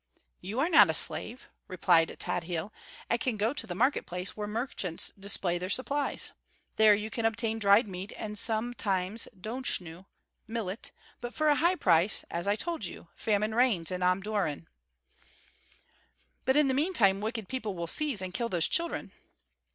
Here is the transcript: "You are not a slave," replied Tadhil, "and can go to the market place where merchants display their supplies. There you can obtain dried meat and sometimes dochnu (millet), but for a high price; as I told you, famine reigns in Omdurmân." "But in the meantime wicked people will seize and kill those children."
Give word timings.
"You 0.39 0.59
are 0.59 0.67
not 0.69 0.89
a 0.89 0.95
slave," 0.95 1.47
replied 1.67 2.09
Tadhil, 2.19 2.71
"and 3.07 3.19
can 3.21 3.37
go 3.37 3.53
to 3.53 3.67
the 3.67 3.75
market 3.75 4.07
place 4.07 4.35
where 4.35 4.47
merchants 4.47 5.11
display 5.11 5.59
their 5.59 5.69
supplies. 5.69 6.31
There 6.77 6.95
you 6.95 7.11
can 7.11 7.23
obtain 7.23 7.59
dried 7.59 7.87
meat 7.87 8.11
and 8.17 8.35
sometimes 8.35 9.27
dochnu 9.39 10.07
(millet), 10.47 10.91
but 11.21 11.35
for 11.35 11.49
a 11.49 11.55
high 11.61 11.75
price; 11.75 12.25
as 12.31 12.47
I 12.47 12.55
told 12.55 12.83
you, 12.83 13.09
famine 13.15 13.53
reigns 13.53 13.91
in 13.91 14.01
Omdurmân." 14.01 14.65
"But 16.45 16.57
in 16.57 16.67
the 16.67 16.73
meantime 16.73 17.21
wicked 17.21 17.47
people 17.47 17.75
will 17.75 17.85
seize 17.85 18.23
and 18.23 18.33
kill 18.33 18.49
those 18.49 18.67
children." 18.67 19.11